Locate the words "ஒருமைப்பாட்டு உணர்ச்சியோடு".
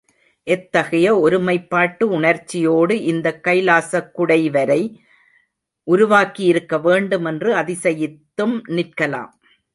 1.19-2.95